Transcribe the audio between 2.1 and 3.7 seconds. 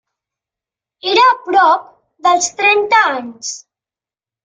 dels trenta anys.